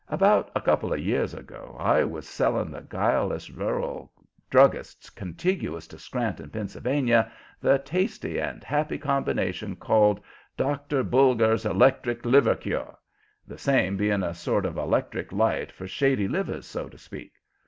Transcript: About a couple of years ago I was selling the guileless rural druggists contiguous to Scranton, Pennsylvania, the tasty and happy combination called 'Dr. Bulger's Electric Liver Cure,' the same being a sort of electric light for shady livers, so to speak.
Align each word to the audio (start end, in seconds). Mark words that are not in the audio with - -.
About 0.09 0.49
a 0.55 0.61
couple 0.61 0.91
of 0.91 0.97
years 0.99 1.35
ago 1.35 1.75
I 1.79 2.03
was 2.03 2.27
selling 2.27 2.71
the 2.71 2.81
guileless 2.81 3.51
rural 3.51 4.11
druggists 4.49 5.11
contiguous 5.11 5.85
to 5.89 5.99
Scranton, 5.99 6.49
Pennsylvania, 6.49 7.31
the 7.59 7.77
tasty 7.77 8.39
and 8.39 8.63
happy 8.63 8.97
combination 8.97 9.75
called 9.75 10.19
'Dr. 10.57 11.03
Bulger's 11.03 11.67
Electric 11.67 12.25
Liver 12.25 12.55
Cure,' 12.55 12.97
the 13.47 13.59
same 13.59 13.95
being 13.95 14.23
a 14.23 14.33
sort 14.33 14.65
of 14.65 14.75
electric 14.75 15.31
light 15.31 15.71
for 15.71 15.87
shady 15.87 16.27
livers, 16.27 16.65
so 16.65 16.89
to 16.89 16.97
speak. 16.97 17.33